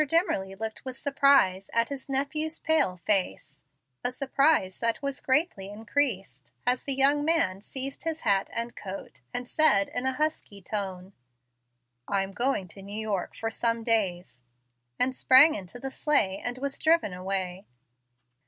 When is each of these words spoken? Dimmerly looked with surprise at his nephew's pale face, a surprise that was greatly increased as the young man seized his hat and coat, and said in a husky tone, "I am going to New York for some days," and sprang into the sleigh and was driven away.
Dimmerly 0.07 0.55
looked 0.55 0.83
with 0.83 0.97
surprise 0.97 1.69
at 1.73 1.89
his 1.89 2.09
nephew's 2.09 2.57
pale 2.57 2.97
face, 2.97 3.61
a 4.03 4.11
surprise 4.11 4.79
that 4.79 4.99
was 5.03 5.21
greatly 5.21 5.69
increased 5.69 6.51
as 6.65 6.81
the 6.81 6.95
young 6.95 7.23
man 7.23 7.61
seized 7.61 8.03
his 8.03 8.21
hat 8.21 8.49
and 8.51 8.75
coat, 8.75 9.21
and 9.31 9.47
said 9.47 9.89
in 9.93 10.07
a 10.07 10.13
husky 10.13 10.59
tone, 10.59 11.13
"I 12.07 12.23
am 12.23 12.31
going 12.31 12.67
to 12.69 12.81
New 12.81 12.99
York 12.99 13.35
for 13.35 13.51
some 13.51 13.83
days," 13.83 14.41
and 14.97 15.15
sprang 15.15 15.53
into 15.53 15.77
the 15.77 15.91
sleigh 15.91 16.39
and 16.43 16.57
was 16.57 16.79
driven 16.79 17.13
away. 17.13 17.67